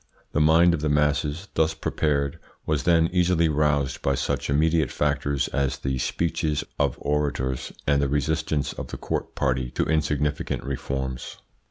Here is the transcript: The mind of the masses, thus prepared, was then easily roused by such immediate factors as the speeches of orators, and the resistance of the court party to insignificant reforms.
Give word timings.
The 0.31 0.41
mind 0.41 0.73
of 0.73 0.81
the 0.81 0.89
masses, 0.89 1.47
thus 1.53 1.75
prepared, 1.75 2.39
was 2.65 2.85
then 2.85 3.07
easily 3.13 3.49
roused 3.49 4.01
by 4.01 4.15
such 4.15 4.49
immediate 4.49 4.89
factors 4.89 5.47
as 5.49 5.77
the 5.77 5.99
speeches 5.99 6.63
of 6.79 6.97
orators, 6.99 7.71
and 7.85 8.01
the 8.01 8.09
resistance 8.09 8.73
of 8.73 8.87
the 8.87 8.97
court 8.97 9.35
party 9.35 9.69
to 9.69 9.83
insignificant 9.85 10.63
reforms. 10.63 11.37